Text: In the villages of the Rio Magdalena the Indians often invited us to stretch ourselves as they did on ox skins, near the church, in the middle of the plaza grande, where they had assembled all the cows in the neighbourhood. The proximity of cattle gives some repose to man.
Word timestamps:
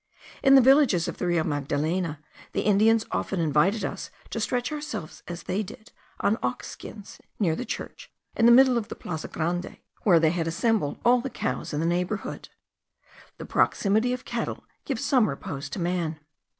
In 0.41 0.55
the 0.55 0.61
villages 0.61 1.07
of 1.07 1.19
the 1.19 1.27
Rio 1.27 1.43
Magdalena 1.43 2.19
the 2.53 2.61
Indians 2.61 3.05
often 3.11 3.39
invited 3.39 3.85
us 3.85 4.09
to 4.31 4.39
stretch 4.39 4.71
ourselves 4.71 5.21
as 5.27 5.43
they 5.43 5.61
did 5.61 5.91
on 6.21 6.39
ox 6.41 6.69
skins, 6.71 7.19
near 7.39 7.55
the 7.55 7.65
church, 7.65 8.11
in 8.35 8.47
the 8.47 8.51
middle 8.51 8.79
of 8.79 8.87
the 8.87 8.95
plaza 8.95 9.27
grande, 9.27 9.77
where 10.01 10.19
they 10.19 10.31
had 10.31 10.47
assembled 10.47 10.97
all 11.05 11.21
the 11.21 11.29
cows 11.29 11.71
in 11.71 11.81
the 11.81 11.85
neighbourhood. 11.85 12.49
The 13.37 13.45
proximity 13.45 14.11
of 14.11 14.25
cattle 14.25 14.65
gives 14.85 15.05
some 15.05 15.29
repose 15.29 15.69
to 15.69 15.77
man. 15.77 16.19